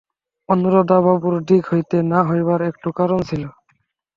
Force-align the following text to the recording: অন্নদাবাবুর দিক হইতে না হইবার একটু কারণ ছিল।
অন্নদাবাবুর 0.49 1.35
দিক 1.47 1.63
হইতে 1.71 1.97
না 2.11 2.19
হইবার 2.23 2.59
একটু 2.71 2.89
কারণ 2.97 3.19
ছিল। 3.29 3.43